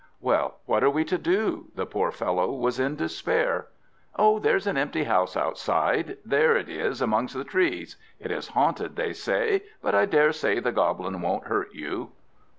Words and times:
"Well, 0.19 0.55
what 0.65 0.83
are 0.83 0.89
we 0.89 1.05
to 1.05 1.17
do?" 1.19 1.67
The 1.75 1.85
poor 1.85 2.11
fellow 2.11 2.51
was 2.53 2.79
in 2.79 2.95
despair. 2.95 3.67
"Oh, 4.15 4.39
there's 4.39 4.65
an 4.65 4.75
empty 4.75 5.03
house 5.03 5.37
outside; 5.37 6.17
there 6.25 6.57
it 6.57 6.67
is 6.67 7.03
among 7.03 7.27
the 7.27 7.43
trees. 7.43 7.97
It 8.19 8.31
is 8.31 8.47
haunted, 8.47 8.95
they 8.95 9.13
say; 9.13 9.61
but 9.79 9.93
I 9.93 10.05
daresay 10.07 10.59
the 10.59 10.71
Goblin 10.71 11.21
won't 11.21 11.43
hurt 11.43 11.75
you." 11.75 12.13